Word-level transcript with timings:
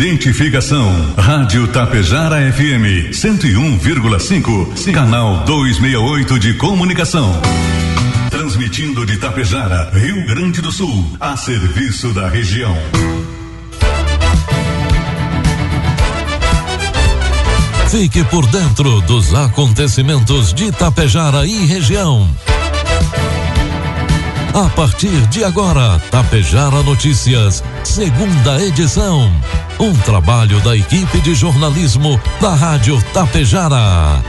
Identificação. 0.00 0.94
Rádio 1.18 1.66
Tapejara 1.66 2.36
FM 2.52 3.10
101,5. 3.10 4.92
Canal 4.92 5.42
268 5.44 6.38
de 6.38 6.54
Comunicação. 6.54 7.34
Transmitindo 8.30 9.04
de 9.04 9.16
Tapejara, 9.16 9.90
Rio 9.92 10.24
Grande 10.24 10.62
do 10.62 10.70
Sul, 10.70 11.04
a 11.18 11.36
serviço 11.36 12.12
da 12.14 12.28
região. 12.28 12.78
Fique 17.90 18.22
por 18.22 18.46
dentro 18.46 19.00
dos 19.00 19.34
acontecimentos 19.34 20.54
de 20.54 20.70
Tapejara 20.70 21.44
e 21.44 21.66
região. 21.66 22.30
A 24.58 24.68
partir 24.70 25.24
de 25.28 25.44
agora, 25.44 26.02
Tapejara 26.10 26.82
Notícias, 26.82 27.62
segunda 27.84 28.60
edição. 28.60 29.32
Um 29.78 29.94
trabalho 29.98 30.58
da 30.62 30.76
equipe 30.76 31.20
de 31.20 31.32
jornalismo 31.32 32.20
da 32.40 32.56
Rádio 32.56 33.00
Tapejara. 33.14 34.20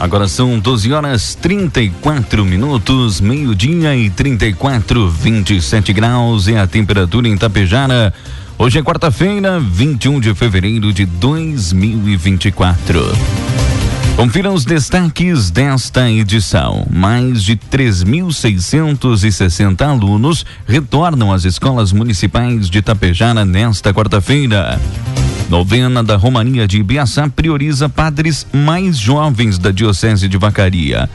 Agora 0.00 0.26
são 0.26 0.58
12 0.58 0.92
horas 0.92 1.36
34 1.36 2.44
minutos, 2.44 3.20
meio-dia 3.20 3.94
e 3.94 4.10
34, 4.10 5.08
27 5.08 5.92
graus 5.92 6.48
é 6.48 6.58
a 6.58 6.66
temperatura 6.66 7.28
em 7.28 7.38
Tapejara. 7.38 8.12
Hoje 8.58 8.78
é 8.78 8.82
quarta-feira, 8.82 9.58
21 9.58 10.20
de 10.20 10.34
fevereiro 10.34 10.92
de 10.92 11.06
2024. 11.06 13.00
Confira 14.14 14.52
os 14.52 14.64
destaques 14.64 15.50
desta 15.50 16.08
edição. 16.10 16.86
Mais 16.90 17.42
de 17.42 17.56
3.660 17.56 19.82
alunos 19.82 20.46
retornam 20.66 21.32
às 21.32 21.44
escolas 21.44 21.92
municipais 21.92 22.70
de 22.70 22.80
Tapejara 22.82 23.44
nesta 23.44 23.92
quarta-feira. 23.92 24.80
Novena 25.48 26.04
da 26.04 26.16
Romaria 26.16 26.68
de 26.68 26.78
Ibiaçá 26.78 27.28
prioriza 27.28 27.88
padres 27.88 28.46
mais 28.52 28.98
jovens 28.98 29.58
da 29.58 29.70
Diocese 29.70 30.28
de 30.28 30.36
Vacaria. 30.36 31.08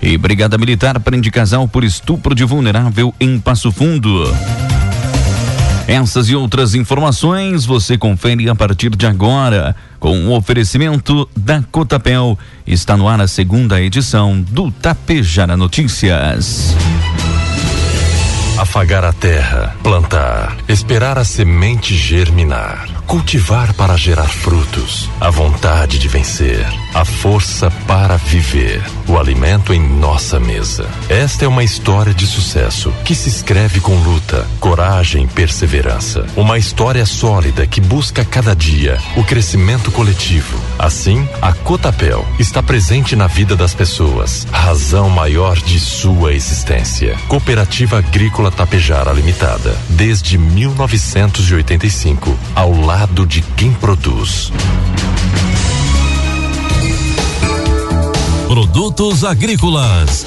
E 0.00 0.16
Brigada 0.16 0.56
Militar 0.56 1.00
prende 1.00 1.28
casal 1.30 1.68
por 1.68 1.84
estupro 1.84 2.34
de 2.34 2.44
vulnerável 2.44 3.14
em 3.20 3.38
Passo 3.38 3.70
Fundo. 3.70 4.24
Essas 5.86 6.30
e 6.30 6.34
outras 6.34 6.74
informações 6.74 7.66
você 7.66 7.98
confere 7.98 8.48
a 8.48 8.54
partir 8.54 8.96
de 8.96 9.06
agora 9.06 9.76
com 10.00 10.26
o 10.26 10.36
oferecimento 10.36 11.28
da 11.36 11.62
Cotapel. 11.70 12.38
Está 12.66 12.96
no 12.96 13.06
ar 13.06 13.20
a 13.20 13.28
segunda 13.28 13.80
edição 13.80 14.40
do 14.40 14.70
Tapejara 14.70 15.56
Notícias. 15.56 16.74
Afagar 18.58 19.04
a 19.04 19.12
terra, 19.12 19.76
plantar, 19.82 20.56
esperar 20.68 21.18
a 21.18 21.24
semente 21.24 21.94
germinar 21.94 22.93
cultivar 23.06 23.72
para 23.74 23.96
gerar 23.96 24.28
frutos, 24.28 25.10
a 25.20 25.30
vontade 25.30 25.98
de 25.98 26.08
vencer, 26.08 26.66
a 26.94 27.04
força 27.04 27.70
para 27.86 28.16
viver, 28.16 28.82
o 29.06 29.18
alimento 29.18 29.72
em 29.74 29.80
nossa 29.80 30.40
mesa. 30.40 30.88
Esta 31.08 31.44
é 31.44 31.48
uma 31.48 31.62
história 31.62 32.14
de 32.14 32.26
sucesso 32.26 32.92
que 33.04 33.14
se 33.14 33.28
escreve 33.28 33.80
com 33.80 33.94
luta, 33.96 34.46
coragem 34.58 35.24
e 35.24 35.26
perseverança. 35.26 36.26
Uma 36.36 36.58
história 36.58 37.04
sólida 37.04 37.66
que 37.66 37.80
busca 37.80 38.24
cada 38.24 38.54
dia 38.54 38.98
o 39.16 39.24
crescimento 39.24 39.90
coletivo. 39.90 40.58
Assim, 40.78 41.28
a 41.42 41.52
Cotapel 41.52 42.26
está 42.38 42.62
presente 42.62 43.14
na 43.14 43.26
vida 43.26 43.54
das 43.54 43.74
pessoas, 43.74 44.46
razão 44.50 45.10
maior 45.10 45.56
de 45.56 45.78
sua 45.78 46.32
existência. 46.32 47.16
Cooperativa 47.28 47.98
Agrícola 47.98 48.50
Tapejara 48.50 49.12
Limitada, 49.12 49.76
desde 49.90 50.38
1985, 50.38 52.34
ao 52.54 52.72
lado 52.72 52.93
lado 52.96 53.26
de 53.26 53.42
quem 53.56 53.72
produz. 53.72 54.52
Produtos 58.46 59.24
agrícolas. 59.24 60.24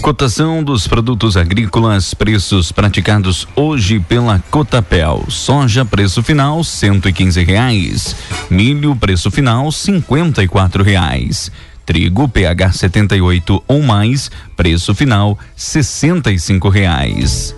Cotação 0.00 0.64
dos 0.64 0.88
produtos 0.88 1.36
agrícolas, 1.36 2.14
preços 2.14 2.72
praticados 2.72 3.46
hoje 3.54 4.00
pela 4.00 4.38
Cotapel. 4.50 5.26
Soja, 5.28 5.84
preço 5.84 6.22
final, 6.22 6.64
cento 6.64 7.10
e 7.10 7.44
reais. 7.44 8.16
Milho, 8.48 8.96
preço 8.96 9.30
final, 9.30 9.70
cinquenta 9.70 10.42
e 10.42 10.48
reais. 10.82 11.52
Trigo 11.84 12.26
PH 12.26 12.72
78 12.72 13.62
ou 13.68 13.82
mais, 13.82 14.30
preço 14.56 14.94
final, 14.94 15.38
sessenta 15.54 16.32
e 16.32 16.38
reais. 16.72 17.54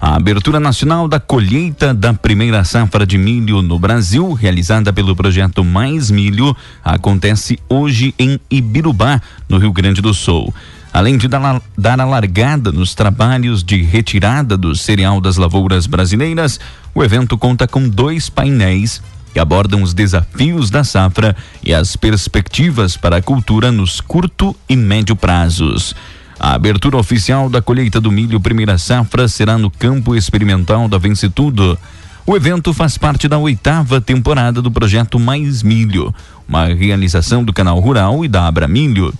A 0.00 0.14
abertura 0.14 0.60
nacional 0.60 1.08
da 1.08 1.18
colheita 1.18 1.92
da 1.92 2.14
primeira 2.14 2.62
safra 2.62 3.04
de 3.04 3.18
milho 3.18 3.60
no 3.62 3.80
Brasil, 3.80 4.32
realizada 4.32 4.92
pelo 4.92 5.16
projeto 5.16 5.64
Mais 5.64 6.08
Milho, 6.08 6.56
acontece 6.84 7.58
hoje 7.68 8.14
em 8.16 8.38
Ibirubá, 8.48 9.20
no 9.48 9.58
Rio 9.58 9.72
Grande 9.72 10.00
do 10.00 10.14
Sul. 10.14 10.54
Além 10.92 11.18
de 11.18 11.26
dar, 11.26 11.42
a 11.42 12.04
largada 12.04 12.70
nos 12.70 12.94
trabalhos 12.94 13.64
de 13.64 13.82
retirada 13.82 14.56
do 14.56 14.72
cereal 14.72 15.20
das 15.20 15.36
lavouras 15.36 15.84
brasileiras, 15.88 16.60
o 16.94 17.02
evento 17.02 17.36
conta 17.36 17.66
com 17.66 17.88
dois 17.88 18.30
painéis 18.30 19.02
que 19.32 19.40
abordam 19.40 19.82
os 19.82 19.92
desafios 19.92 20.70
da 20.70 20.84
safra 20.84 21.36
e 21.62 21.74
as 21.74 21.96
perspectivas 21.96 22.96
para 22.96 23.16
a 23.16 23.22
cultura 23.22 23.72
nos 23.72 24.00
curto 24.00 24.54
e 24.68 24.76
médio 24.76 25.16
prazos. 25.16 25.94
A 26.38 26.54
abertura 26.54 26.96
oficial 26.96 27.50
da 27.50 27.60
colheita 27.60 28.00
do 28.00 28.12
milho 28.12 28.38
primeira 28.38 28.78
safra 28.78 29.26
será 29.26 29.58
no 29.58 29.70
campo 29.70 30.14
experimental 30.14 30.88
da 30.88 30.96
Vence 30.96 31.28
Tudo. 31.28 31.76
O 32.24 32.36
evento 32.36 32.72
faz 32.72 32.96
parte 32.96 33.26
da 33.26 33.38
oitava 33.38 34.00
temporada 34.00 34.62
do 34.62 34.70
projeto 34.70 35.18
Mais 35.18 35.62
Milho, 35.62 36.14
uma 36.48 36.66
realização 36.66 37.42
do 37.42 37.52
Canal 37.52 37.80
Rural 37.80 38.24
e 38.24 38.28
da 38.28 38.46
Abra 38.46 38.68
Milho. 38.68 39.12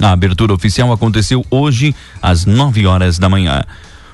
A 0.00 0.12
abertura 0.12 0.54
oficial 0.54 0.90
aconteceu 0.90 1.44
hoje 1.50 1.94
às 2.22 2.46
9 2.46 2.86
horas 2.86 3.18
da 3.18 3.28
manhã 3.28 3.62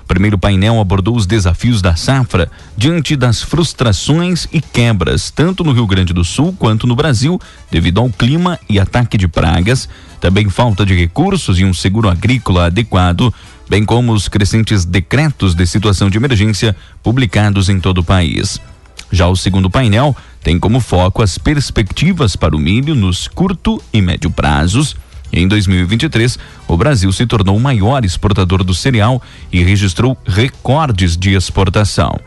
primeiro 0.08 0.38
painel 0.38 0.80
abordou 0.80 1.14
os 1.14 1.26
desafios 1.26 1.82
da 1.82 1.94
safra 1.94 2.50
diante 2.76 3.14
das 3.14 3.42
frustrações 3.42 4.48
e 4.50 4.60
quebras, 4.60 5.30
tanto 5.30 5.62
no 5.62 5.70
Rio 5.70 5.86
Grande 5.86 6.14
do 6.14 6.24
Sul 6.24 6.54
quanto 6.58 6.86
no 6.86 6.96
Brasil, 6.96 7.38
devido 7.70 8.00
ao 8.00 8.08
clima 8.08 8.58
e 8.68 8.80
ataque 8.80 9.18
de 9.18 9.28
pragas, 9.28 9.88
também 10.18 10.48
falta 10.48 10.84
de 10.84 10.94
recursos 10.94 11.60
e 11.60 11.64
um 11.64 11.74
seguro 11.74 12.08
agrícola 12.08 12.66
adequado, 12.66 13.32
bem 13.68 13.84
como 13.84 14.12
os 14.12 14.28
crescentes 14.28 14.86
decretos 14.86 15.54
de 15.54 15.66
situação 15.66 16.08
de 16.08 16.16
emergência 16.16 16.74
publicados 17.02 17.68
em 17.68 17.78
todo 17.78 17.98
o 17.98 18.04
país. 18.04 18.58
Já 19.12 19.28
o 19.28 19.36
segundo 19.36 19.70
painel 19.70 20.16
tem 20.42 20.58
como 20.58 20.80
foco 20.80 21.22
as 21.22 21.36
perspectivas 21.36 22.34
para 22.34 22.56
o 22.56 22.58
milho 22.58 22.94
nos 22.94 23.28
curto 23.28 23.82
e 23.92 24.00
médio 24.00 24.30
prazos 24.30 24.96
em 25.32 25.46
2023, 25.46 26.38
o 26.66 26.76
Brasil 26.76 27.12
se 27.12 27.26
tornou 27.26 27.56
o 27.56 27.60
maior 27.60 28.04
exportador 28.04 28.64
do 28.64 28.74
cereal 28.74 29.22
e 29.52 29.62
registrou 29.62 30.16
recordes 30.26 31.16
de 31.16 31.34
exportação. 31.34 32.18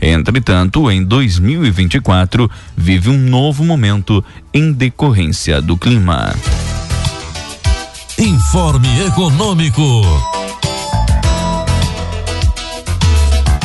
Entretanto, 0.00 0.90
em 0.90 1.02
2024, 1.02 2.50
vive 2.76 3.10
um 3.10 3.18
novo 3.18 3.64
momento 3.64 4.24
em 4.54 4.72
decorrência 4.72 5.60
do 5.60 5.76
clima. 5.76 6.32
Informe 8.18 8.88
Econômico. 9.06 10.02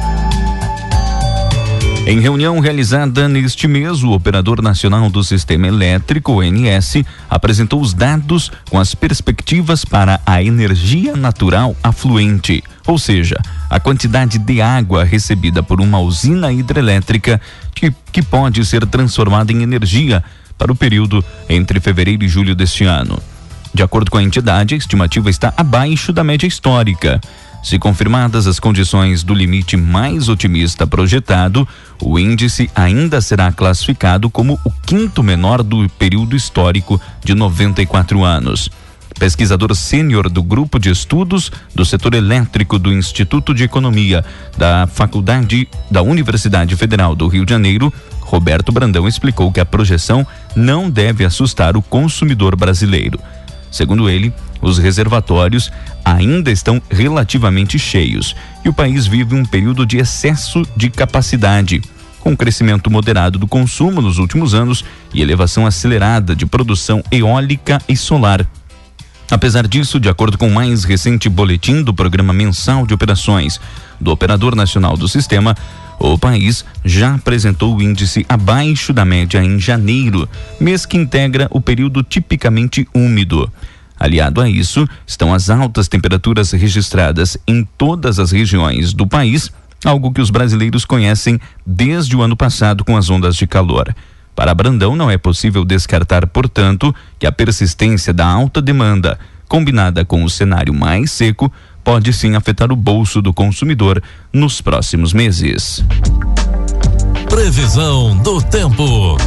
Em 2.08 2.20
reunião 2.20 2.60
realizada 2.60 3.28
neste 3.28 3.68
mês, 3.68 4.04
o 4.04 4.12
Operador 4.12 4.62
Nacional 4.62 5.10
do 5.10 5.24
Sistema 5.24 5.66
Elétrico, 5.66 6.34
ONS, 6.34 7.04
apresentou 7.28 7.82
os 7.82 7.96
dados 7.96 8.52
com 8.70 8.80
as 8.80 8.94
perspectivas 8.94 9.84
para 9.84 10.22
a 10.24 10.44
energia 10.44 11.16
natural 11.16 11.76
afluente, 11.82 12.64
ou 12.86 13.00
seja, 13.00 13.42
a 13.68 13.80
quantidade 13.80 14.38
de 14.38 14.62
água 14.62 15.04
recebida 15.04 15.64
por 15.64 15.82
uma 15.82 16.00
usina 16.00 16.54
hidrelétrica 16.54 17.42
que, 17.74 17.92
que 18.12 18.22
pode 18.22 18.64
ser 18.68 18.86
transformada 18.86 19.52
em 19.52 19.64
energia 19.64 20.24
para 20.60 20.72
o 20.72 20.76
período 20.76 21.26
entre 21.50 21.80
fevereiro 21.80 22.24
e 22.24 22.28
julho 22.28 22.54
deste 22.54 22.84
ano. 22.84 23.18
De 23.74 23.82
acordo 23.82 24.12
com 24.12 24.20
a 24.20 24.24
entidade, 24.24 24.76
a 24.76 24.78
estimativa 24.78 25.28
está 25.28 25.52
abaixo 25.58 26.14
da 26.14 26.24
média 26.24 26.46
histórica. 26.46 27.20
Se 27.66 27.80
confirmadas 27.80 28.46
as 28.46 28.60
condições 28.60 29.24
do 29.24 29.34
limite 29.34 29.76
mais 29.76 30.30
otimista 30.30 30.86
projetado, 30.86 31.68
o 32.00 32.20
índice 32.20 32.70
ainda 32.76 33.20
será 33.22 33.52
classificado 33.52 34.30
como 34.30 34.60
o 34.64 34.70
quinto 34.86 35.24
menor 35.24 35.64
do 35.64 35.90
período 35.98 36.36
histórico 36.36 37.02
de 37.24 37.34
94 37.34 38.24
anos. 38.24 38.70
Pesquisador 39.18 39.76
sênior 39.76 40.30
do 40.30 40.44
Grupo 40.44 40.78
de 40.78 40.92
Estudos 40.92 41.52
do 41.74 41.84
Setor 41.84 42.14
Elétrico 42.14 42.78
do 42.78 42.94
Instituto 42.94 43.52
de 43.52 43.64
Economia 43.64 44.24
da 44.56 44.86
Faculdade 44.86 45.68
da 45.90 46.04
Universidade 46.04 46.76
Federal 46.76 47.16
do 47.16 47.28
Rio 47.28 47.48
de 47.48 47.52
Janeiro, 47.52 47.92
Roberto 48.22 48.72
Brandão 48.72 49.08
explicou 49.08 49.52
que 49.52 49.60
a 49.60 49.66
projeção 49.66 50.26
não 50.56 50.88
deve 50.88 51.26
assustar 51.26 51.76
o 51.76 51.82
consumidor 51.82 52.56
brasileiro. 52.56 53.20
Segundo 53.72 54.08
ele, 54.08 54.32
os 54.66 54.80
reservatórios 54.80 55.72
ainda 56.04 56.52
estão 56.52 56.82
relativamente 56.90 57.78
cheios 57.78 58.36
e 58.64 58.70
o 58.70 58.74
país 58.74 59.06
vive 59.06 59.36
um 59.36 59.46
período 59.46 59.86
de 59.86 59.98
excesso 59.98 60.64
de 60.76 60.90
capacidade, 60.90 61.82
com 62.20 62.36
crescimento 62.36 62.90
moderado 62.90 63.38
do 63.38 63.48
consumo 63.48 64.02
nos 64.02 64.18
últimos 64.18 64.56
anos 64.56 64.84
e 65.14 65.22
elevação 65.22 65.68
acelerada 65.68 66.36
de 66.36 66.48
produção 66.48 67.04
eólica 67.12 67.80
e 67.88 67.96
solar. 67.96 68.46
Apesar 69.30 69.68
disso, 69.68 70.00
de 70.00 70.10
acordo 70.10 70.38
com 70.38 70.48
o 70.48 70.54
mais 70.54 70.84
recente 70.84 71.30
boletim 71.30 71.84
do 71.84 71.94
Programa 71.94 72.34
Mensal 72.34 72.88
de 72.88 72.94
Operações 72.94 73.62
do 74.02 74.12
Operador 74.12 74.56
Nacional 74.56 74.98
do 74.98 75.08
Sistema, 75.08 75.56
o 76.00 76.18
país 76.18 76.66
já 76.84 77.14
apresentou 77.14 77.76
o 77.76 77.82
índice 77.82 78.26
abaixo 78.28 78.92
da 78.92 79.06
média 79.06 79.44
em 79.44 79.60
janeiro, 79.60 80.28
mês 80.60 80.86
que 80.86 80.98
integra 80.98 81.48
o 81.52 81.62
período 81.62 82.02
tipicamente 82.02 82.88
úmido. 82.94 83.52
Aliado 84.00 84.42
a 84.42 84.50
isso, 84.50 84.88
estão 85.06 85.34
as 85.34 85.50
altas 85.50 85.88
temperaturas 85.88 86.52
registradas 86.52 87.38
em 87.48 87.68
todas 87.78 88.20
as 88.20 88.32
regiões 88.32 88.94
do 88.94 89.08
país, 89.08 89.52
algo 89.84 90.12
que 90.12 90.22
os 90.22 90.30
brasileiros 90.30 90.84
conhecem 90.86 91.40
desde 91.66 92.16
o 92.16 92.22
ano 92.22 92.36
passado 92.36 92.84
com 92.84 92.98
as 92.98 93.10
ondas 93.10 93.36
de 93.36 93.48
calor. 93.48 93.96
Para 94.36 94.54
Brandão, 94.54 94.96
não 94.96 95.10
é 95.10 95.18
possível 95.18 95.64
descartar, 95.64 96.28
portanto, 96.28 96.94
que 97.18 97.26
a 97.26 97.32
persistência 97.32 98.14
da 98.14 98.28
alta 98.28 98.62
demanda, 98.62 99.18
combinada 99.48 100.04
com 100.04 100.24
o 100.24 100.30
cenário 100.30 100.74
mais 100.74 101.12
seco, 101.12 101.52
pode 101.84 102.12
sim 102.12 102.36
afetar 102.36 102.72
o 102.72 102.76
bolso 102.76 103.22
do 103.22 103.34
consumidor 103.34 104.04
nos 104.34 104.60
próximos 104.60 105.14
meses. 105.14 105.86
Previsão 107.30 108.18
do 108.18 108.42
tempo. 108.42 109.18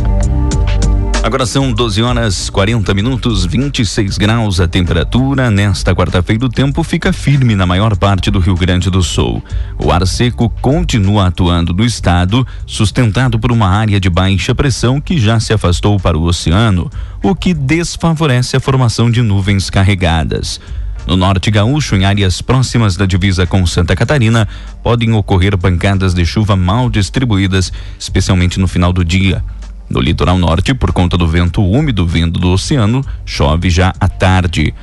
Agora 1.29 1.45
são 1.45 1.71
12 1.71 2.03
horas 2.03 2.49
40 2.49 2.95
minutos, 2.95 3.45
26 3.45 4.17
graus 4.17 4.61
a 4.61 4.67
temperatura. 4.67 5.51
Nesta 5.51 5.95
quarta-feira, 5.95 6.47
o 6.47 6.49
tempo 6.49 6.83
fica 6.83 7.13
firme 7.13 7.55
na 7.55 7.67
maior 7.67 7.95
parte 7.99 8.31
do 8.31 8.39
Rio 8.39 8.55
Grande 8.55 8.89
do 8.89 9.03
Sul. 9.03 9.45
O 9.79 9.93
ar 9.93 10.07
seco 10.07 10.49
continua 10.49 11.27
atuando 11.27 11.75
no 11.75 11.85
estado, 11.85 12.47
sustentado 12.65 13.39
por 13.39 13.53
uma 13.53 13.69
área 13.69 14.01
de 14.01 14.09
baixa 14.09 14.55
pressão 14.55 15.03
que 15.03 15.19
já 15.19 15.39
se 15.39 15.53
afastou 15.53 16.01
para 16.01 16.17
o 16.17 16.23
oceano, 16.23 16.91
o 17.23 17.35
que 17.35 17.53
desfavorece 17.53 18.57
a 18.57 18.61
formação 18.61 19.11
de 19.11 19.21
nuvens 19.21 19.69
carregadas. 19.69 20.59
No 21.07 21.15
norte 21.15 21.51
gaúcho, 21.51 21.95
em 21.95 22.07
áreas 22.07 22.41
próximas 22.41 22.97
da 22.97 23.05
divisa 23.05 23.47
com 23.47 23.67
Santa 23.67 23.95
Catarina, 23.95 24.49
podem 24.83 25.13
ocorrer 25.13 25.55
bancadas 25.59 26.15
de 26.15 26.25
chuva 26.25 26.57
mal 26.57 26.89
distribuídas, 26.89 27.71
especialmente 27.99 28.59
no 28.59 28.67
final 28.67 28.95
do 28.95 29.05
dia. 29.05 29.45
No 29.89 30.01
litoral 30.01 30.39
norte, 30.39 30.75
por 30.75 30.93
conta 30.93 31.17
do 31.17 31.27
vento 31.27 31.63
úmido 31.63 32.07
vindo 32.07 32.39
do 32.39 32.51
oceano, 32.51 33.05
chove 33.25 33.71
já 33.71 33.93
à 33.99 34.09
tarde. 34.09 34.75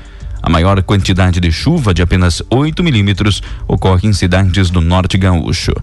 A 0.41 0.49
maior 0.49 0.81
quantidade 0.83 1.39
de 1.39 1.51
chuva, 1.51 1.93
de 1.93 2.01
apenas 2.01 2.41
8 2.49 2.83
milímetros, 2.83 3.41
ocorre 3.67 4.07
em 4.07 4.13
cidades 4.13 4.69
do 4.69 4.81
norte 4.81 5.17
gaúcho. 5.17 5.73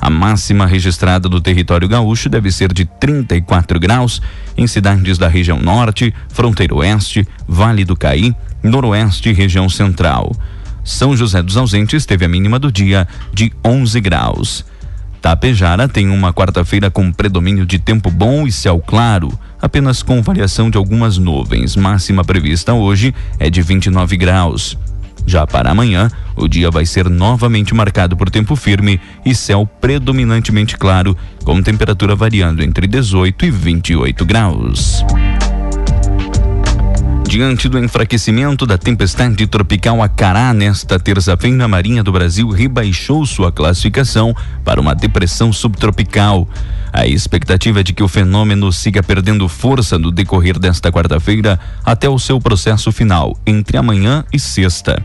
A 0.00 0.08
máxima 0.08 0.66
registrada 0.66 1.28
do 1.28 1.40
território 1.42 1.86
gaúcho 1.86 2.30
deve 2.30 2.50
ser 2.50 2.72
de 2.72 2.86
34 2.86 3.78
graus 3.78 4.22
em 4.56 4.66
cidades 4.66 5.18
da 5.18 5.28
região 5.28 5.60
norte, 5.60 6.14
fronteira 6.30 6.74
oeste, 6.74 7.26
Vale 7.46 7.84
do 7.84 7.94
Caí, 7.94 8.34
noroeste 8.62 9.28
e 9.28 9.34
região 9.34 9.68
central. 9.68 10.34
São 10.82 11.14
José 11.14 11.42
dos 11.42 11.58
Ausentes 11.58 12.06
teve 12.06 12.24
a 12.24 12.28
mínima 12.28 12.58
do 12.58 12.72
dia 12.72 13.06
de 13.32 13.52
11 13.62 14.00
graus. 14.00 14.64
Tapejara 15.20 15.86
tem 15.86 16.08
uma 16.08 16.32
quarta-feira 16.32 16.90
com 16.90 17.12
predomínio 17.12 17.66
de 17.66 17.78
tempo 17.78 18.10
bom 18.10 18.46
e 18.46 18.52
céu 18.52 18.82
claro, 18.84 19.38
apenas 19.60 20.02
com 20.02 20.22
variação 20.22 20.70
de 20.70 20.78
algumas 20.78 21.18
nuvens. 21.18 21.76
Máxima 21.76 22.24
prevista 22.24 22.72
hoje 22.72 23.14
é 23.38 23.50
de 23.50 23.60
29 23.60 24.16
graus. 24.16 24.78
Já 25.26 25.46
para 25.46 25.70
amanhã, 25.70 26.10
o 26.34 26.48
dia 26.48 26.70
vai 26.70 26.86
ser 26.86 27.10
novamente 27.10 27.74
marcado 27.74 28.16
por 28.16 28.30
tempo 28.30 28.56
firme 28.56 28.98
e 29.24 29.34
céu 29.34 29.68
predominantemente 29.80 30.78
claro, 30.78 31.16
com 31.44 31.62
temperatura 31.62 32.16
variando 32.16 32.62
entre 32.62 32.86
18 32.86 33.44
e 33.44 33.50
28 33.50 34.24
graus. 34.24 35.04
Diante 37.30 37.68
do 37.68 37.78
enfraquecimento 37.78 38.66
da 38.66 38.76
tempestade 38.76 39.46
tropical 39.46 40.02
Acará 40.02 40.52
nesta 40.52 40.98
terça-feira, 40.98 41.64
a 41.64 41.68
Marinha 41.68 42.02
do 42.02 42.10
Brasil 42.10 42.50
rebaixou 42.50 43.24
sua 43.24 43.52
classificação 43.52 44.34
para 44.64 44.80
uma 44.80 44.96
depressão 44.96 45.52
subtropical. 45.52 46.48
A 46.92 47.06
expectativa 47.06 47.78
é 47.78 47.82
de 47.84 47.92
que 47.92 48.02
o 48.02 48.08
fenômeno 48.08 48.72
siga 48.72 49.00
perdendo 49.00 49.48
força 49.48 49.96
no 49.96 50.10
decorrer 50.10 50.58
desta 50.58 50.90
quarta-feira 50.90 51.56
até 51.84 52.08
o 52.08 52.18
seu 52.18 52.40
processo 52.40 52.90
final, 52.90 53.38
entre 53.46 53.76
amanhã 53.76 54.24
e 54.32 54.38
sexta. 54.40 55.00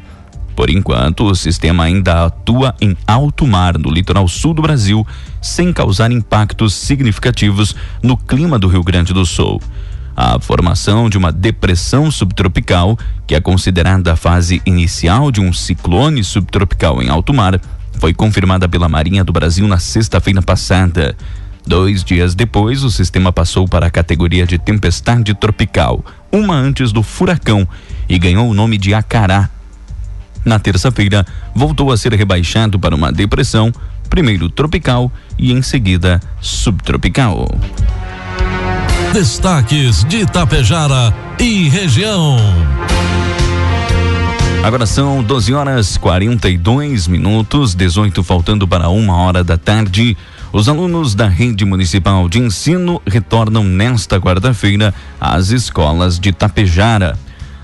Por 0.55 0.71
enquanto, 0.71 1.25
o 1.25 1.35
sistema 1.35 1.83
ainda 1.83 2.25
atua 2.25 2.73
em 2.81 2.97
alto 3.05 3.45
mar 3.45 3.77
no 3.77 3.91
litoral 3.91 4.27
sul 4.27 4.55
do 4.55 4.63
Brasil, 4.63 5.05
sem 5.39 5.71
causar 5.71 6.11
impactos 6.11 6.73
significativos 6.73 7.75
no 8.01 8.17
clima 8.17 8.57
do 8.57 8.67
Rio 8.67 8.83
Grande 8.83 9.13
do 9.13 9.27
Sul. 9.27 9.61
A 10.15 10.39
formação 10.39 11.09
de 11.09 11.17
uma 11.17 11.29
depressão 11.29 12.09
subtropical, 12.09 12.97
que 13.27 13.35
é 13.35 13.41
considerada 13.41 14.13
a 14.13 14.15
fase 14.15 14.61
inicial 14.65 15.29
de 15.29 15.41
um 15.41 15.51
ciclone 15.51 16.23
subtropical 16.23 17.01
em 17.01 17.09
alto 17.09 17.33
mar, 17.33 17.59
foi 17.99 18.13
confirmada 18.13 18.69
pela 18.69 18.87
Marinha 18.87 19.25
do 19.25 19.33
Brasil 19.33 19.67
na 19.67 19.77
sexta-feira 19.77 20.41
passada. 20.41 21.17
Dois 21.67 22.03
dias 22.03 22.33
depois, 22.33 22.83
o 22.83 22.89
sistema 22.89 23.33
passou 23.33 23.67
para 23.67 23.87
a 23.87 23.91
categoria 23.91 24.45
de 24.45 24.57
tempestade 24.57 25.33
tropical, 25.33 26.05
uma 26.31 26.55
antes 26.55 26.93
do 26.93 27.03
furacão, 27.03 27.67
e 28.07 28.17
ganhou 28.17 28.49
o 28.49 28.53
nome 28.53 28.77
de 28.77 28.93
Acará. 28.93 29.49
Na 30.45 30.59
terça-feira, 30.59 31.25
voltou 31.53 31.91
a 31.91 31.97
ser 31.97 32.13
rebaixado 32.13 32.79
para 32.79 32.95
uma 32.95 33.11
depressão, 33.11 33.73
primeiro 34.09 34.47
tropical 34.47 35.11
e 35.37 35.51
em 35.51 35.61
seguida 35.61 36.21
subtropical. 36.39 37.49
Destaques 39.15 40.03
de 40.03 40.23
Itapejara 40.23 41.15
e 41.39 41.69
região. 41.69 42.35
Agora 44.61 44.85
são 44.85 45.23
12 45.23 45.53
horas 45.53 45.95
42 45.95 47.07
minutos, 47.07 47.73
18 47.73 48.21
faltando 48.25 48.67
para 48.67 48.89
uma 48.89 49.15
hora 49.15 49.41
da 49.41 49.57
tarde. 49.57 50.17
Os 50.51 50.67
alunos 50.67 51.15
da 51.15 51.29
rede 51.29 51.63
municipal 51.63 52.27
de 52.27 52.39
ensino 52.39 53.01
retornam 53.07 53.63
nesta 53.63 54.19
quarta-feira 54.19 54.93
às 55.17 55.47
escolas 55.47 56.19
de 56.19 56.33
Tapejara. 56.33 57.17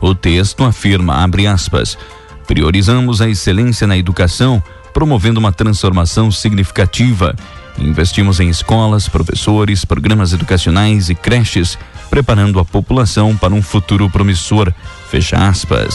O 0.00 0.14
texto 0.14 0.64
afirma, 0.64 1.22
abre 1.22 1.46
aspas, 1.46 1.98
priorizamos 2.46 3.20
a 3.20 3.28
excelência 3.28 3.86
na 3.86 3.98
educação, 3.98 4.62
promovendo 4.94 5.38
uma 5.38 5.52
transformação 5.52 6.30
significativa. 6.30 7.36
Investimos 7.78 8.40
em 8.40 8.48
escolas, 8.48 9.06
professores, 9.06 9.84
programas 9.84 10.32
educacionais 10.32 11.10
e 11.10 11.14
creches, 11.14 11.76
preparando 12.08 12.58
a 12.58 12.64
população 12.64 13.36
para 13.36 13.52
um 13.52 13.60
futuro 13.60 14.08
promissor. 14.08 14.72
Fecha 15.10 15.36
aspas. 15.36 15.94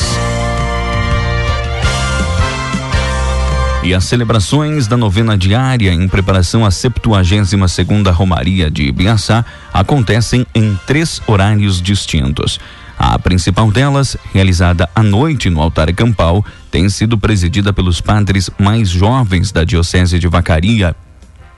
E 3.81 3.93
as 3.93 4.03
celebrações 4.03 4.87
da 4.87 4.97
novena 4.97 5.37
diária 5.37 5.93
em 5.93 6.07
preparação 6.07 6.65
à 6.65 6.69
72 6.69 7.71
segunda 7.71 8.11
Romaria 8.11 8.69
de 8.69 8.83
Ibiaçá 8.83 9.45
acontecem 9.73 10.45
em 10.53 10.77
três 10.85 11.21
horários 11.25 11.81
distintos. 11.81 12.59
A 12.97 13.17
principal 13.17 13.71
delas, 13.71 14.17
realizada 14.33 14.89
à 14.93 15.01
noite 15.01 15.49
no 15.49 15.61
altar 15.61 15.93
campal, 15.93 16.45
tem 16.69 16.89
sido 16.89 17.17
presidida 17.17 17.71
pelos 17.71 18.01
padres 18.01 18.49
mais 18.59 18.89
jovens 18.89 19.49
da 19.53 19.63
Diocese 19.63 20.19
de 20.19 20.27
Vacaria. 20.27 20.93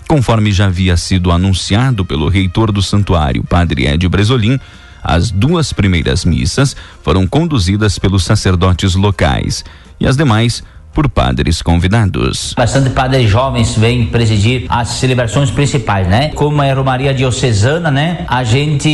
Conforme 0.07 0.51
já 0.51 0.67
havia 0.67 0.95
sido 0.97 1.31
anunciado 1.31 2.05
pelo 2.05 2.29
reitor 2.29 2.71
do 2.71 2.83
santuário, 2.83 3.43
Padre 3.43 3.87
Ed 3.87 4.07
Bresolim, 4.07 4.59
as 5.03 5.31
duas 5.31 5.73
primeiras 5.73 6.23
missas 6.23 6.75
foram 7.01 7.25
conduzidas 7.25 7.97
pelos 7.97 8.23
sacerdotes 8.23 8.93
locais 8.93 9.65
e 9.99 10.05
as 10.05 10.15
demais 10.15 10.63
por 10.93 11.09
padres 11.09 11.61
convidados. 11.61 12.53
Bastante 12.57 12.89
padres 12.89 13.29
jovens 13.29 13.75
vêm 13.77 14.05
presidir 14.05 14.65
as 14.69 14.89
celebrações 14.89 15.49
principais, 15.49 16.07
né? 16.07 16.29
Como 16.29 16.61
é 16.61 16.71
a 16.71 16.75
Romaria 16.75 17.13
Diocesana, 17.13 17.89
né? 17.89 18.25
A 18.27 18.43
gente 18.43 18.89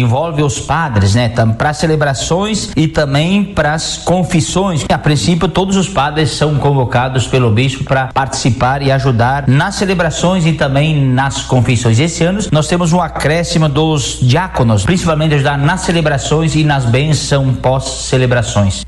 envolve 0.00 0.42
os 0.42 0.58
padres, 0.58 1.14
né? 1.14 1.32
Para 1.56 1.72
celebrações 1.72 2.70
e 2.76 2.86
também 2.86 3.44
para 3.44 3.74
as 3.74 3.96
confissões. 3.96 4.84
A 4.88 4.98
princípio, 4.98 5.48
todos 5.48 5.76
os 5.76 5.88
padres 5.88 6.30
são 6.30 6.56
convocados 6.56 7.26
pelo 7.26 7.50
bispo 7.50 7.84
para 7.84 8.08
participar 8.08 8.82
e 8.82 8.90
ajudar 8.90 9.46
nas 9.48 9.74
celebrações 9.76 10.46
e 10.46 10.52
também 10.52 10.96
nas 10.96 11.42
confissões. 11.42 11.98
Esse 11.98 12.24
ano 12.24 12.40
nós 12.52 12.68
temos 12.68 12.92
um 12.92 13.00
acréscimo 13.00 13.68
dos 13.68 14.18
diáconos, 14.20 14.84
principalmente 14.84 15.34
ajudar 15.34 15.58
nas 15.58 15.80
celebrações 15.82 16.54
e 16.54 16.64
nas 16.64 16.84
bênçãos 16.84 17.56
pós-celebrações. 17.58 18.86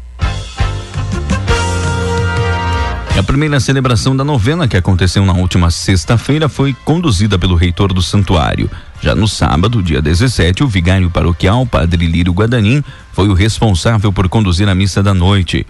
A 3.21 3.23
primeira 3.23 3.61
celebração 3.61 4.17
da 4.17 4.25
novena, 4.25 4.67
que 4.67 4.79
aconteceu 4.79 5.27
na 5.27 5.35
última 5.35 5.71
sexta-feira, 5.71 6.49
foi 6.49 6.73
conduzida 6.73 7.39
pelo 7.39 7.55
reitor 7.55 7.93
do 7.93 8.01
santuário. 8.01 8.71
Já 9.03 9.15
no 9.15 9.29
sábado, 9.29 9.83
dia 9.83 10.01
17, 10.01 10.65
o 10.65 10.67
vigário 10.67 11.11
paroquial, 11.11 11.67
Padre 11.67 12.07
Lírio 12.07 12.33
Guadanin, 12.33 12.83
foi 13.13 13.29
o 13.29 13.35
responsável 13.35 14.11
por 14.11 14.27
conduzir 14.31 14.67
a 14.71 14.75
missa 14.75 15.03
da 15.03 15.13
noite. 15.13 15.67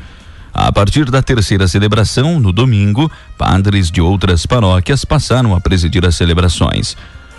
A 0.55 0.71
partir 0.71 1.11
da 1.11 1.21
terceira 1.23 1.67
celebração, 1.67 2.39
no 2.39 2.53
domingo, 2.53 3.11
padres 3.37 3.91
de 3.91 4.01
outras 4.01 4.47
paróquias 4.47 5.05
passaram 5.05 5.53
a 5.53 5.61
presidir 5.61 6.07
as 6.07 6.15
celebrações. 6.15 6.97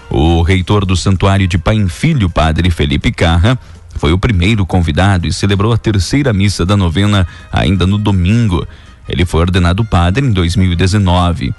O 0.10 0.42
reitor 0.42 0.86
do 0.86 0.98
Santuário 0.98 1.48
de 1.48 1.58
Pai 1.58 1.76
em 1.76 1.88
Filho, 1.88 2.30
Padre 2.30 2.70
Felipe 2.70 3.14
Carra, 3.14 3.58
foi 3.96 4.12
o 4.12 4.20
primeiro 4.20 4.66
convidado 4.66 5.26
e 5.26 5.32
celebrou 5.32 5.72
a 5.72 5.78
terceira 5.78 6.34
missa 6.34 6.66
da 6.66 6.76
novena 6.76 7.26
ainda 7.50 7.88
no 7.88 7.98
domingo. 7.98 8.68
Ele 9.12 9.26
foi 9.26 9.42
ordenado 9.42 9.84
padre 9.84 10.26
em 10.26 10.32
2019. 10.32 11.54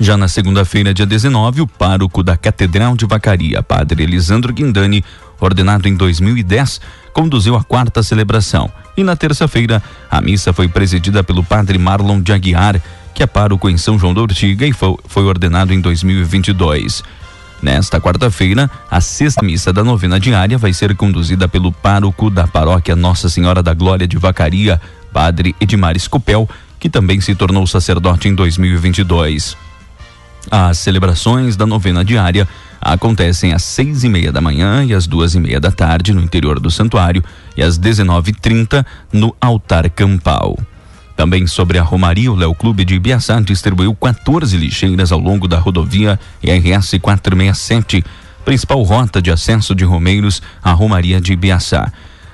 Já 0.00 0.16
na 0.16 0.26
segunda-feira, 0.26 0.94
dia 0.94 1.04
19, 1.04 1.60
o 1.60 1.66
pároco 1.66 2.22
da 2.22 2.36
Catedral 2.36 2.96
de 2.96 3.04
Vacaria, 3.04 3.62
padre 3.62 4.02
Elisandro 4.02 4.52
Guindani, 4.52 5.04
ordenado 5.38 5.86
em 5.86 5.94
2010, 5.94 6.80
conduziu 7.12 7.54
a 7.56 7.62
quarta 7.62 8.02
celebração. 8.02 8.72
E 8.96 9.04
na 9.04 9.14
terça-feira, 9.14 9.82
a 10.10 10.20
missa 10.20 10.52
foi 10.52 10.66
presidida 10.66 11.22
pelo 11.22 11.44
padre 11.44 11.78
Marlon 11.78 12.20
de 12.20 12.32
Aguiar, 12.32 12.80
que 13.14 13.22
é 13.22 13.26
pároco 13.26 13.68
em 13.68 13.76
São 13.76 13.98
João 13.98 14.14
da 14.14 14.22
Ortiga 14.22 14.66
e 14.66 14.72
foi 14.72 15.24
ordenado 15.24 15.74
em 15.74 15.80
2022. 15.80 17.02
Nesta 17.62 18.00
quarta-feira, 18.00 18.68
a 18.90 19.00
sexta 19.00 19.44
missa 19.44 19.72
da 19.72 19.84
novena 19.84 20.18
diária 20.18 20.58
vai 20.58 20.72
ser 20.72 20.96
conduzida 20.96 21.46
pelo 21.46 21.70
pároco 21.70 22.28
da 22.28 22.46
paróquia 22.46 22.96
Nossa 22.96 23.28
Senhora 23.28 23.62
da 23.62 23.72
Glória 23.72 24.08
de 24.08 24.18
Vacaria, 24.18 24.80
padre 25.12 25.54
Edmar 25.60 25.96
Escopel, 25.96 26.48
que 26.78 26.88
também 26.88 27.20
se 27.20 27.34
tornou 27.34 27.66
sacerdote 27.66 28.28
em 28.28 28.34
2022. 28.34 29.56
As 30.50 30.78
celebrações 30.78 31.56
da 31.56 31.66
novena 31.66 32.04
diária 32.04 32.48
acontecem 32.80 33.52
às 33.52 33.62
seis 33.62 34.02
e 34.02 34.08
meia 34.08 34.32
da 34.32 34.40
manhã 34.40 34.84
e 34.84 34.92
às 34.92 35.06
duas 35.06 35.34
e 35.34 35.40
meia 35.40 35.60
da 35.60 35.70
tarde 35.70 36.12
no 36.12 36.20
interior 36.20 36.58
do 36.58 36.70
santuário 36.70 37.22
e 37.56 37.62
às 37.62 37.78
dezenove 37.78 38.32
trinta 38.32 38.84
no 39.12 39.34
altar 39.40 39.88
campal. 39.88 40.58
Também 41.14 41.46
sobre 41.46 41.78
a 41.78 41.82
Romaria, 41.82 42.32
o 42.32 42.34
Léo 42.34 42.54
Clube 42.54 42.84
de 42.84 42.94
Ibiaçá 42.94 43.40
distribuiu 43.40 43.94
14 43.94 44.56
lixeiras 44.56 45.12
ao 45.12 45.20
longo 45.20 45.46
da 45.46 45.58
rodovia 45.58 46.18
RS 46.42 46.98
467, 47.00 48.04
principal 48.44 48.82
rota 48.82 49.22
de 49.22 49.30
acesso 49.30 49.74
de 49.74 49.84
romeiros 49.84 50.42
à 50.62 50.72
Romaria 50.72 51.20
de 51.20 51.34
Ibiaçá. 51.34 51.92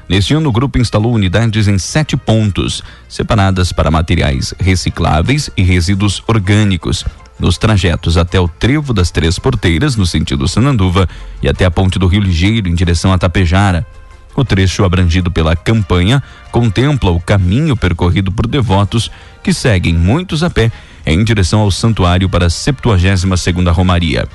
Neste 0.09 0.33
ano, 0.33 0.49
o 0.49 0.53
grupo 0.53 0.79
instalou 0.79 1.12
unidades 1.12 1.69
em 1.69 1.79
sete 1.79 2.17
pontos, 2.17 2.83
separadas 3.09 3.73
para 3.73 3.91
materiais 3.91 4.55
recicláveis 4.59 5.50
e 5.55 5.62
resíduos 5.62 6.23
orgânicos, 6.27 7.05
nos 7.38 7.59
trajetos 7.59 8.17
até 8.17 8.41
o 8.41 8.49
Trevo 8.49 8.95
das 8.95 9.11
Três 9.11 9.38
Porteiras, 9.38 9.97
no 9.97 10.07
sentido 10.07 10.49
Sananduva, 10.49 11.07
e 11.43 11.49
até 11.49 11.67
a 11.67 11.71
Ponte 11.71 11.99
do 11.99 12.07
Rio 12.07 12.23
Ligeiro, 12.23 12.69
em 12.69 12.75
direção 12.75 13.12
a 13.12 13.19
Tapejara. 13.19 13.87
O 14.35 14.45
trecho 14.45 14.85
abrangido 14.85 15.31
pela 15.31 15.55
campanha 15.55 16.23
contempla 16.50 17.11
o 17.11 17.21
caminho 17.21 17.77
percorrido 17.77 18.33
por 18.33 18.47
devotos 18.47 19.11
que 19.43 19.53
seguem 19.53 19.95
muitos 19.95 20.43
a 20.43 20.49
pé 20.49 20.71
em 21.05 21.23
direção 21.25 21.61
ao 21.61 21.71
santuário 21.71 22.29
para 22.29 22.47
a 22.47 22.50
72 22.50 23.41
segunda 23.41 23.73
Romaria. 23.73 24.29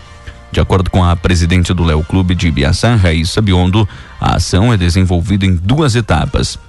De 0.53 0.59
acordo 0.59 0.91
com 0.91 1.03
a 1.03 1.15
presidente 1.15 1.73
do 1.73 1.83
Léo 1.83 2.03
Clube 2.03 2.35
de 2.35 2.47
Ibiaçá, 2.47 2.93
Raíssa 2.93 3.41
Biondo, 3.41 3.89
a 4.21 4.35
ação 4.35 4.71
é 4.71 4.77
desenvolvida 4.77 5.47
em 5.47 5.55
duas 5.55 5.95
etapas. 5.95 6.59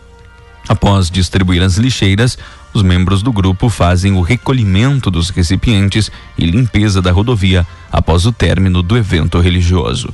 Após 0.67 1.11
distribuir 1.11 1.63
as 1.63 1.77
lixeiras, 1.77 2.39
os 2.73 2.83
membros 2.83 3.23
do 3.23 3.31
grupo 3.31 3.69
fazem 3.69 4.15
o 4.15 4.23
recolhimento 4.23 5.11
dos 5.11 5.29
recipientes 5.29 6.11
e 6.39 6.47
limpeza 6.47 7.03
da 7.03 7.13
rodovia 7.13 7.67
após 7.93 8.25
o 8.25 8.33
término 8.33 8.83
do 8.83 8.97
evento 8.97 9.39
religioso. 9.39 10.09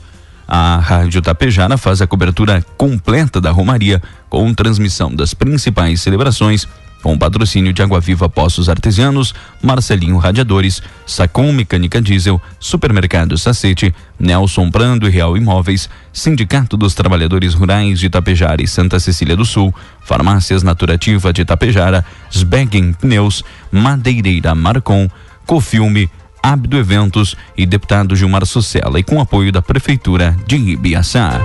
A 0.49 0.79
Rádio 0.79 1.23
Tapejara 1.23 1.79
faz 1.79 2.03
a 2.03 2.09
cobertura 2.09 2.67
completa 2.77 3.41
da 3.41 3.53
Romaria, 3.53 4.03
com 4.29 4.53
transmissão 4.53 5.15
das 5.15 5.33
principais 5.33 6.01
celebrações 6.01 6.67
com 7.03 7.19
patrocínio 7.19 7.73
de 7.73 7.83
Água 7.83 8.01
Viva 8.01 8.29
Poços 8.29 8.69
Artesianos, 8.69 9.35
Marcelinho 9.63 10.19
Radiadores, 10.19 10.83
Sacom 11.07 11.53
Mecânica 11.53 12.01
Diesel, 12.01 12.41
Supermercado 12.59 13.37
Sacete, 13.39 13.95
Nelson 14.19 14.71
Brando 14.71 15.09
e 15.09 15.11
Real 15.11 15.37
Imóveis, 15.37 15.89
Sindicato 16.13 16.77
dos 16.77 16.95
Trabalhadores 16.95 17.55
Rurais 17.55 17.99
de 17.99 18.07
Itapejara 18.07 18.63
e 18.63 18.69
Santa 18.69 19.01
Cecília 19.01 19.37
do 19.37 19.45
Sul, 19.45 19.75
Farmácias 20.05 20.63
Naturativa 20.63 21.33
de 21.33 21.43
Itapejara, 21.43 22.05
Sbeggen 22.31 22.93
Pneus, 22.93 23.43
Madeireira 23.73 24.55
Marcon, 24.55 25.09
Cofilme, 25.47 26.11
Abdo 26.43 26.79
Eventos 26.79 27.37
e 27.57 27.67
deputado 27.67 28.17
Gilmar 28.17 28.47
Sucela 28.47 28.99
e 28.99 29.03
com 29.03 29.21
apoio 29.21 29.53
da 29.53 29.61
Prefeitura 29.61 30.37
de 30.47 30.57
Ibiaçá. 30.57 31.41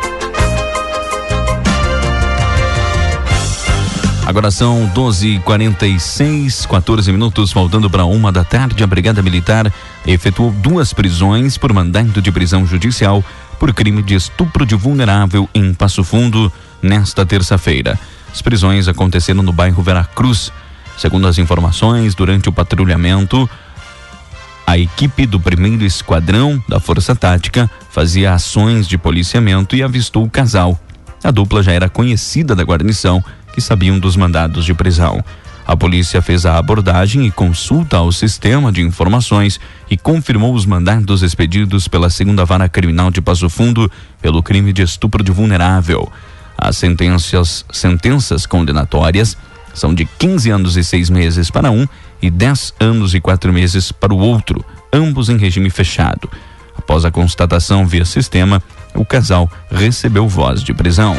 Agora 4.26 4.50
são 4.50 4.88
12:46, 4.88 6.66
14 6.66 7.12
minutos, 7.12 7.52
faltando 7.52 7.88
para 7.92 8.06
uma 8.06 8.32
da 8.32 8.44
tarde. 8.44 8.84
A 8.84 8.88
Brigada 8.88 9.22
Militar 9.22 9.72
efetuou 10.06 10.52
duas 10.52 10.92
prisões 10.94 11.60
por 11.60 11.72
mandado 11.72 12.20
de 12.24 12.32
prisão 12.32 12.66
judicial 12.66 13.24
por 13.60 13.72
crime 13.72 14.02
de 14.02 14.16
estupro 14.16 14.66
de 14.66 14.74
vulnerável 14.74 15.48
em 15.54 15.72
Passo 15.76 16.04
Fundo 16.04 16.52
nesta 16.82 17.24
terça-feira. 17.24 18.00
As 18.34 18.42
prisões 18.42 18.88
aconteceram 18.88 19.44
no 19.44 19.54
bairro 19.54 19.84
Veracruz. 19.84 20.52
Segundo 20.98 21.28
as 21.28 21.38
informações, 21.38 22.16
durante 22.16 22.50
o 22.50 22.52
patrulhamento, 22.52 23.48
a 24.66 24.76
equipe 24.76 25.28
do 25.28 25.40
primeiro 25.40 25.86
esquadrão 25.86 26.62
da 26.68 26.80
Força 26.80 27.16
Tática 27.16 27.70
fazia 27.92 28.34
ações 28.34 28.88
de 28.88 28.98
policiamento 28.98 29.76
e 29.76 29.84
avistou 29.84 30.24
o 30.24 30.30
casal. 30.30 30.80
A 31.24 31.30
dupla 31.32 31.62
já 31.62 31.72
era 31.72 31.90
conhecida 31.90 32.56
da 32.56 32.64
guarnição 32.64 33.24
que 33.56 33.62
sabiam 33.62 33.98
dos 33.98 34.18
mandados 34.18 34.66
de 34.66 34.74
prisão. 34.74 35.24
A 35.66 35.76
polícia 35.76 36.22
fez 36.22 36.46
a 36.46 36.58
abordagem 36.58 37.26
e 37.26 37.32
consulta 37.32 37.98
ao 37.98 38.12
sistema 38.12 38.72
de 38.72 38.82
informações 38.82 39.60
e 39.90 39.98
confirmou 39.98 40.54
os 40.54 40.66
mandados 40.66 41.24
expedidos 41.24 41.88
pela 41.88 42.10
segunda 42.10 42.46
vara 42.46 42.70
criminal 42.70 43.10
de 43.10 43.22
Passo 43.22 43.50
Fundo 43.50 43.90
pelo 44.22 44.44
crime 44.44 44.72
de 44.72 44.84
estupro 44.84 45.24
de 45.24 45.32
vulnerável. 45.32 46.12
As 46.56 46.78
sentenças, 46.78 47.66
sentenças 47.72 48.46
condenatórias 48.46 49.36
são 49.74 49.94
de 49.94 50.06
15 50.06 50.52
anos 50.52 50.78
e 50.78 50.84
seis 50.84 51.10
meses 51.10 51.50
para 51.50 51.72
um 51.72 51.88
e 52.22 52.30
10 52.30 52.74
anos 52.80 53.16
e 53.16 53.20
quatro 53.20 53.52
meses 53.52 53.92
para 53.92 54.14
o 54.14 54.20
outro, 54.20 54.64
ambos 54.94 55.30
em 55.30 55.38
regime 55.38 55.70
fechado. 55.70 56.30
Após 56.78 57.06
a 57.06 57.12
constatação 57.12 57.88
via 57.88 58.06
sistema, 58.06 58.62
o 58.94 59.04
casal 59.04 59.50
recebeu 59.72 60.28
voz 60.28 60.62
de 60.62 60.74
prisão. 60.74 61.16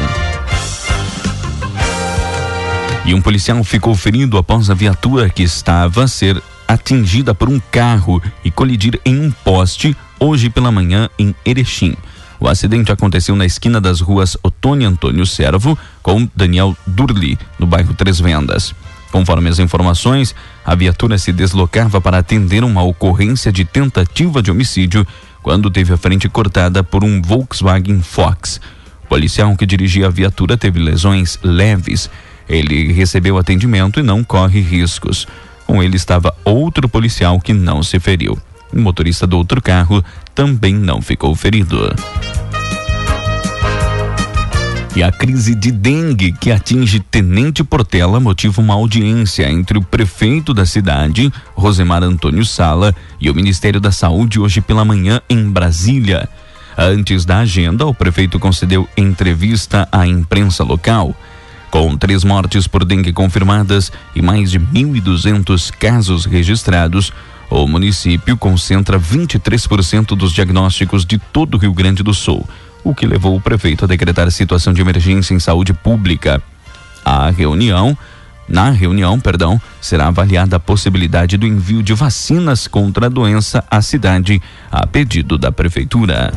E 3.07 3.13
um 3.13 3.21
policial 3.21 3.63
ficou 3.63 3.95
ferido 3.95 4.37
após 4.37 4.69
a 4.69 4.73
viatura 4.73 5.29
que 5.29 5.41
estava 5.41 6.09
ser 6.09 6.43
atingida 6.67 7.33
por 7.33 7.47
um 7.47 7.57
carro 7.71 8.21
e 8.43 8.51
colidir 8.51 8.99
em 9.05 9.17
um 9.17 9.31
poste 9.31 9.95
hoje 10.19 10.49
pela 10.49 10.73
manhã 10.73 11.09
em 11.17 11.33
Erechim. 11.45 11.95
O 12.37 12.49
acidente 12.49 12.91
aconteceu 12.91 13.33
na 13.33 13.45
esquina 13.45 13.79
das 13.79 14.01
ruas 14.01 14.35
Otônio 14.43 14.89
Antônio 14.89 15.25
Servo 15.25 15.79
com 16.03 16.27
Daniel 16.35 16.75
Durli, 16.85 17.39
no 17.57 17.65
bairro 17.65 17.93
Três 17.93 18.19
Vendas. 18.19 18.75
Conforme 19.09 19.49
as 19.49 19.57
informações, 19.57 20.35
a 20.65 20.75
viatura 20.75 21.17
se 21.17 21.31
deslocava 21.31 22.01
para 22.01 22.17
atender 22.17 22.61
uma 22.61 22.83
ocorrência 22.83 23.53
de 23.53 23.63
tentativa 23.63 24.41
de 24.41 24.51
homicídio 24.51 25.07
quando 25.41 25.71
teve 25.71 25.93
a 25.93 25.97
frente 25.97 26.27
cortada 26.27 26.83
por 26.83 27.05
um 27.05 27.21
Volkswagen 27.21 28.01
Fox. 28.01 28.59
O 29.05 29.07
policial 29.07 29.55
que 29.55 29.65
dirigia 29.65 30.07
a 30.07 30.09
viatura 30.09 30.57
teve 30.57 30.77
lesões 30.77 31.39
leves. 31.41 32.09
Ele 32.47 32.91
recebeu 32.93 33.37
atendimento 33.37 33.99
e 33.99 34.03
não 34.03 34.23
corre 34.23 34.61
riscos. 34.61 35.27
Com 35.65 35.83
ele 35.83 35.97
estava 35.97 36.33
outro 36.45 36.87
policial 36.87 37.39
que 37.39 37.53
não 37.53 37.83
se 37.83 37.99
feriu. 37.99 38.37
O 38.73 38.79
motorista 38.79 39.25
do 39.25 39.37
outro 39.37 39.61
carro 39.61 40.03
também 40.33 40.73
não 40.73 41.01
ficou 41.01 41.35
ferido. 41.35 41.93
E 44.95 45.03
a 45.03 45.11
crise 45.11 45.53
de 45.53 45.71
dengue 45.71 46.31
que 46.31 46.51
atinge 46.51 46.99
Tenente 46.99 47.63
Portela 47.63 48.19
motiva 48.19 48.59
uma 48.61 48.73
audiência 48.73 49.47
entre 49.47 49.77
o 49.77 49.81
prefeito 49.83 50.55
da 50.55 50.65
cidade, 50.65 51.31
Rosemar 51.53 52.01
Antônio 52.01 52.43
Sala, 52.43 52.95
e 53.21 53.29
o 53.29 53.35
Ministério 53.35 53.79
da 53.79 53.91
Saúde 53.91 54.39
hoje 54.39 54.59
pela 54.59 54.83
manhã 54.83 55.21
em 55.29 55.51
Brasília. 55.51 56.27
Antes 56.75 57.25
da 57.25 57.39
agenda, 57.39 57.85
o 57.85 57.93
prefeito 57.93 58.39
concedeu 58.39 58.89
entrevista 58.97 59.87
à 59.91 60.07
imprensa 60.07 60.63
local. 60.63 61.15
Com 61.77 61.95
três 61.95 62.23
mortes 62.23 62.65
por 62.65 62.83
dengue 62.83 63.13
confirmadas 63.13 63.91
e 64.15 64.21
mais 64.21 64.49
de 64.49 64.59
1.200 64.59 65.69
casos 65.69 66.25
registrados, 66.25 67.13
o 67.51 67.67
município 67.67 68.35
concentra 68.35 68.99
23% 68.99 70.15
dos 70.15 70.33
diagnósticos 70.33 71.05
de 71.05 71.19
todo 71.19 71.53
o 71.53 71.57
Rio 71.59 71.75
Grande 71.75 72.01
do 72.01 72.15
Sul 72.15 72.43
o 72.83 72.95
que 72.95 73.05
levou 73.05 73.35
o 73.35 73.41
prefeito 73.41 73.85
a 73.85 73.87
decretar 73.87 74.31
situação 74.31 74.73
de 74.73 74.81
emergência 74.81 75.35
em 75.35 75.39
saúde 75.39 75.71
pública. 75.71 76.41
A 77.05 77.29
reunião, 77.29 77.95
na 78.49 78.71
reunião, 78.71 79.19
perdão, 79.19 79.61
será 79.79 80.07
avaliada 80.07 80.55
a 80.55 80.59
possibilidade 80.59 81.37
do 81.37 81.45
envio 81.45 81.83
de 81.83 81.93
vacinas 81.93 82.65
contra 82.65 83.05
a 83.05 83.09
doença 83.09 83.63
à 83.69 83.83
cidade, 83.83 84.41
a 84.71 84.87
pedido 84.87 85.37
da 85.37 85.51
prefeitura. 85.51 86.31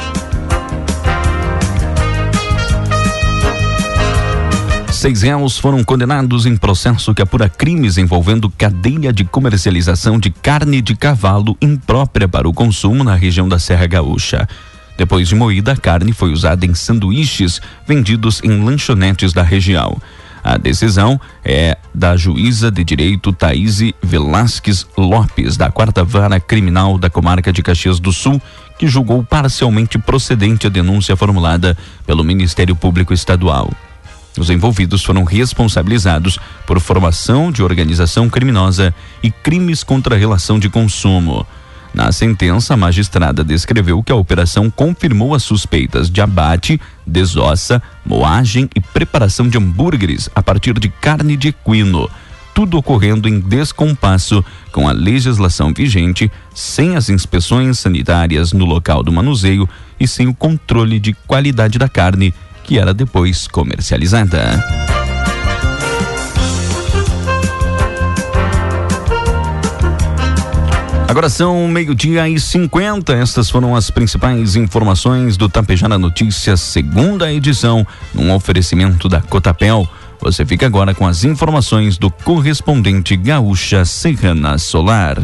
Seis 5.00 5.22
réus 5.22 5.56
foram 5.56 5.82
condenados 5.82 6.44
em 6.44 6.54
processo 6.54 7.14
que 7.14 7.22
apura 7.22 7.48
crimes 7.48 7.96
envolvendo 7.96 8.50
cadeia 8.50 9.10
de 9.10 9.24
comercialização 9.24 10.18
de 10.18 10.28
carne 10.28 10.82
de 10.82 10.94
cavalo 10.94 11.56
imprópria 11.58 12.28
para 12.28 12.46
o 12.46 12.52
consumo 12.52 13.02
na 13.02 13.14
região 13.14 13.48
da 13.48 13.58
Serra 13.58 13.86
Gaúcha. 13.86 14.46
Depois 14.98 15.26
de 15.26 15.34
moída, 15.34 15.72
a 15.72 15.76
carne 15.78 16.12
foi 16.12 16.30
usada 16.30 16.66
em 16.66 16.74
sanduíches 16.74 17.62
vendidos 17.88 18.42
em 18.44 18.62
lanchonetes 18.62 19.32
da 19.32 19.42
região. 19.42 19.96
A 20.44 20.58
decisão 20.58 21.18
é 21.42 21.78
da 21.94 22.14
juíza 22.14 22.70
de 22.70 22.84
direito 22.84 23.32
Thaís 23.32 23.80
Velasquez 24.02 24.86
Lopes, 24.98 25.56
da 25.56 25.70
quarta 25.70 26.04
vara 26.04 26.38
criminal 26.38 26.98
da 26.98 27.08
comarca 27.08 27.50
de 27.50 27.62
Caxias 27.62 27.98
do 27.98 28.12
Sul, 28.12 28.38
que 28.78 28.86
julgou 28.86 29.24
parcialmente 29.24 29.98
procedente 29.98 30.66
a 30.66 30.70
denúncia 30.70 31.16
formulada 31.16 31.74
pelo 32.06 32.22
Ministério 32.22 32.76
Público 32.76 33.14
Estadual. 33.14 33.70
Os 34.38 34.48
envolvidos 34.48 35.04
foram 35.04 35.24
responsabilizados 35.24 36.38
por 36.66 36.80
formação 36.80 37.50
de 37.50 37.62
organização 37.62 38.28
criminosa 38.30 38.94
e 39.22 39.30
crimes 39.30 39.82
contra 39.82 40.14
a 40.14 40.18
relação 40.18 40.58
de 40.58 40.68
consumo. 40.68 41.46
Na 41.92 42.12
sentença, 42.12 42.74
a 42.74 42.76
magistrada 42.76 43.42
descreveu 43.42 44.02
que 44.02 44.12
a 44.12 44.16
operação 44.16 44.70
confirmou 44.70 45.34
as 45.34 45.42
suspeitas 45.42 46.08
de 46.08 46.20
abate, 46.20 46.80
desossa, 47.04 47.82
moagem 48.06 48.70
e 48.76 48.80
preparação 48.80 49.48
de 49.48 49.58
hambúrgueres 49.58 50.30
a 50.34 50.42
partir 50.42 50.78
de 50.78 50.88
carne 50.88 51.36
de 51.36 51.48
equino. 51.48 52.08
Tudo 52.54 52.78
ocorrendo 52.78 53.28
em 53.28 53.40
descompasso 53.40 54.44
com 54.70 54.88
a 54.88 54.92
legislação 54.92 55.72
vigente, 55.74 56.30
sem 56.54 56.94
as 56.94 57.08
inspeções 57.08 57.78
sanitárias 57.78 58.52
no 58.52 58.64
local 58.64 59.02
do 59.02 59.10
manuseio 59.10 59.68
e 59.98 60.06
sem 60.06 60.28
o 60.28 60.34
controle 60.34 61.00
de 61.00 61.12
qualidade 61.26 61.78
da 61.78 61.88
carne, 61.88 62.32
que 62.70 62.78
era 62.78 62.94
depois 62.94 63.48
comercializada. 63.48 64.64
Agora 71.08 71.28
são 71.28 71.66
meio-dia 71.66 72.28
e 72.28 72.38
50. 72.38 73.12
Estas 73.14 73.50
foram 73.50 73.74
as 73.74 73.90
principais 73.90 74.54
informações 74.54 75.36
do 75.36 75.48
Tapejara 75.48 75.98
Notícias, 75.98 76.60
segunda 76.60 77.32
edição, 77.32 77.84
num 78.14 78.32
oferecimento 78.32 79.08
da 79.08 79.20
Cotapel. 79.20 79.88
Você 80.20 80.46
fica 80.46 80.64
agora 80.64 80.94
com 80.94 81.08
as 81.08 81.24
informações 81.24 81.98
do 81.98 82.08
correspondente 82.08 83.16
Gaúcha 83.16 83.84
Serrana 83.84 84.58
Solar. 84.58 85.20